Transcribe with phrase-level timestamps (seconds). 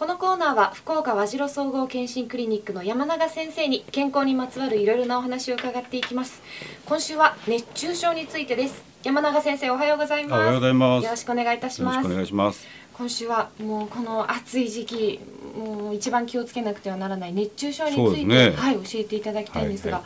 [0.00, 6.40] このコーナーは福岡和白総合健診クリニックの山永先生に健康にまつわるいろいろなお話を伺っていきます。
[6.86, 8.82] 今週は熱中症についてです。
[9.04, 10.32] 山永先生おはようございます。
[10.32, 11.04] おはようございます。
[11.04, 11.96] よろしくお願いいたします。
[11.96, 12.66] よろしくお願いします。
[12.94, 15.20] 今週はもうこの暑い時期
[15.54, 18.50] もう一番気をつけなくてはならない熱中症について、ね。
[18.52, 20.02] はい教えていただきたいんですが、は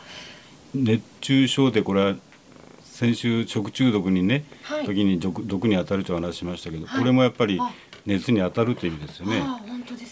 [0.73, 2.15] い熱中症でこれは
[2.83, 4.85] 先週食中毒にね、はい。
[4.85, 6.99] 時に毒毒に当たるという話しましたけど、はい。
[6.99, 7.71] これもやっぱりあ
[8.05, 9.43] 熱に当たるという意味ですよね。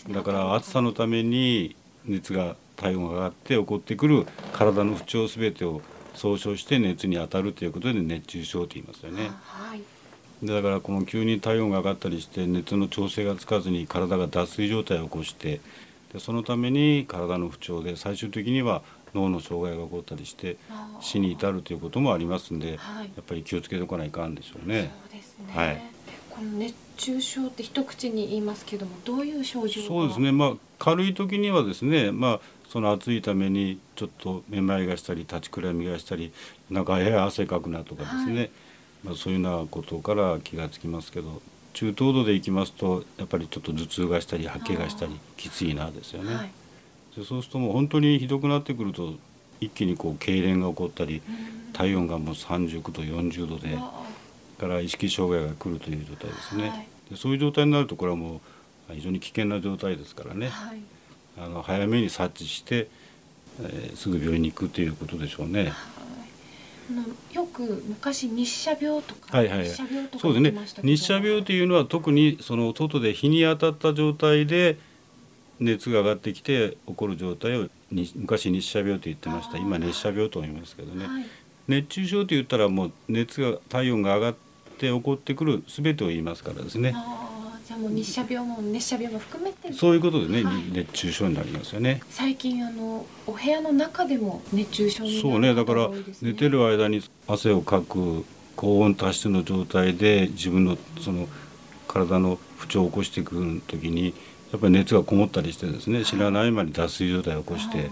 [0.10, 5.82] だから暑さのために熱が体温が上がって起こってくる体の不調すべてを
[6.16, 9.32] 総称して熱に当たるということで熱中症と言いますよね。
[10.44, 15.62] だからこの急に体温が上がったりして熱の調整がつかずに体が脱水状態を起こして
[16.12, 18.82] でそのために体の不調で最終的には
[19.14, 20.58] 脳の障害が起こったりして
[21.00, 23.06] 死に至るということもありますんで、はい。
[23.06, 24.92] やっぱり気をつけておかないかんでしょうね。
[25.10, 25.82] そうですね、はい。
[26.30, 29.88] この熱中症って一口に言いますけどもどういう症状が？
[29.88, 36.32] そうですね、まあ、軽い時にはですね、まあ、その暑いためにちょっとめまいがしたり立ちくらみがしたり
[36.70, 38.50] なんかやや汗かくなとかですね、はい。
[39.04, 41.42] まあ、そういうようなことから気がつきますけど
[41.74, 46.36] 中等度でいきますとやっぱりちょっと頭痛がしたり吐き気がしたりきついなですよね。
[46.36, 46.52] はい。
[47.18, 49.14] でそうするともう本当にひどくなってくると
[49.60, 51.74] 一気にこう痙攣が起こったりうん。
[51.74, 53.76] 体温がもう39度40度で
[54.64, 56.70] から意識障害が来るという状態ですね。
[56.70, 58.42] はいでそういう状態になるとこれはも
[58.90, 60.48] う非常に危険な状態ですからね。
[60.48, 60.80] はい
[61.38, 62.88] あの早めに察知して、
[63.62, 65.74] えーすぐ病院に行くということでしょうね。
[67.34, 70.82] よく昔日射病とか、はいはい日射病とかそうですね言ってました。
[70.82, 74.78] けど日射病というのは特にその外で日に当たった状態で
[75.60, 79.58] 熱が上がってきて起こる状態をに昔日射病と言ってました。
[79.58, 81.06] 今熱射病と言いますけどね。
[81.06, 81.26] はい
[81.68, 84.36] 熱中症と言ったらもう熱が体温が上がっ
[84.74, 86.96] て起こってくる全てを言いますからですね。
[87.66, 89.72] じゃあもう日射病も熱射病も含めて。
[89.72, 90.64] そういうことでね、はい。
[90.72, 92.02] 熱中症になりますよね。
[92.10, 95.90] 最近あのお部屋の中でも熱中症になるそうねだから
[96.22, 98.26] 寝てる間に汗をかく
[98.56, 101.28] 高温多湿の状態で自分のその
[101.88, 104.14] 体の不調を起こしてくる時に
[104.52, 107.90] やっぱり熱がこもったりしてですね知らない間に脱水状態を起こして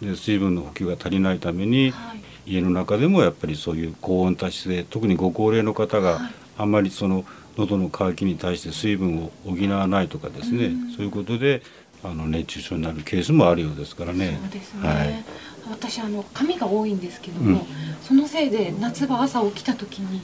[0.00, 2.20] で水分の補給が足りないためにはい。
[2.48, 6.04] 家の中でもやっぱりそういう高温多湿で特にご高齢の方はい。
[6.04, 7.24] があんまりその
[7.56, 10.90] 喉の渇きに対して水分を補わないとかですねうん。
[10.92, 11.62] そういうことで
[12.04, 14.38] あの熱中症になるケースもあるようですからね。
[14.40, 15.24] そうですね、はい。
[15.70, 17.66] 私あの髪が多いんですけども、
[18.02, 20.20] そのせいで夏場朝起きた時に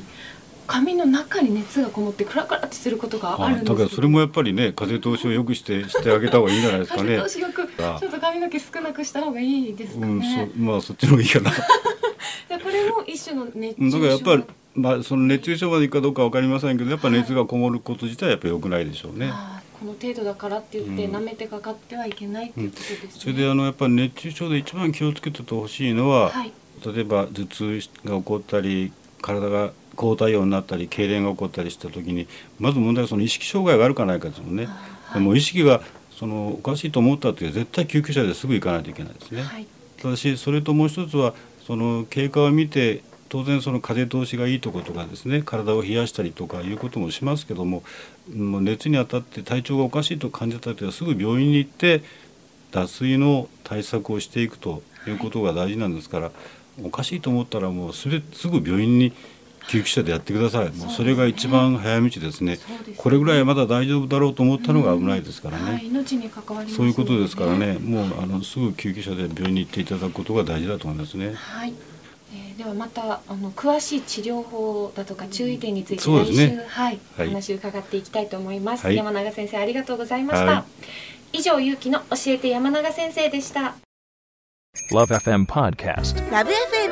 [0.67, 7.17] 髪の中に熱がこもってクラクラってすることがあるんですだからそれもやっぱりね風通しを良くしてしてあげた方がいいんじゃないですかね。
[7.19, 7.41] 風通し
[7.99, 11.51] ちょあっと髪の毛少なくした方がいいですかうん、ね、そまあそっちの方がいいかな。
[12.63, 14.01] これも一種の熱中症。
[14.01, 14.45] らやっぱり
[14.75, 19.31] まあその熱中症までいくかどうかわかりませんけど、やっぱ熱がこもること自体はやっぱ良くないでしょうね。
[19.33, 21.17] あーこの程度だからって言ってうん。
[21.17, 26.53] 舐めてかかってはいけないっていうことですね、それであのやっぱり熱中症で一番気をつけててほしいのは、はい。
[26.87, 32.27] 例えば頭痛が起こったり体が高体温になったり痙攣が起こったりした時に
[32.59, 34.69] まず問題はその意識障害があるかないかですもんね。
[35.15, 35.83] でも意識が
[36.23, 39.43] そのおかしいと思った時は絶対救急車ですぐ行かないといけないですね。
[39.43, 39.67] はい
[40.01, 41.35] ただしそれともう一つは
[41.67, 47.83] その経過を見て当然その風通しがいいとことかですね体を冷やしたりとかいうこともしますけども
[48.33, 52.03] もう熱に当たって体調がおかしいと感じた時はすぐ病院に行って
[52.71, 56.31] 脱水の対策をしていくということが大事なんですから、
[56.83, 58.23] おかしいと思ったらもうすぐ
[58.65, 59.13] 病院に
[59.69, 62.57] 救急車でやってください、もうそれが一番早道ですね。
[62.57, 62.95] そうですね。
[62.97, 65.73] これぐらいはまだ大丈夫だろうと思ったのが危ないですからね。
[65.73, 71.35] はい、命に関わりますそういうことですからね、もうあのすぐ救急車で病院に行っていただくことが大事だと思いますね。
[71.35, 71.75] はい、
[72.35, 77.27] えーではまたあの詳しい治療法だとか注意点について来週、ねはい、はい。
[77.27, 78.97] お話を伺っていきたいと思います、はい。
[78.97, 80.65] 山永先生ありがとうございました、は
[81.33, 83.75] 以上ゆうきの教えて山永先生でした。
[84.91, 86.31] Love FM Podcast.
[86.31, 86.45] ラ